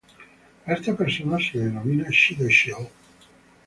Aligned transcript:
A 0.65 0.71
esta 0.73 0.95
persona 0.97 1.37
se 1.39 1.59
le 1.59 1.65
denomina 1.65 2.05
"Shidoshi-Ho". 2.09 2.89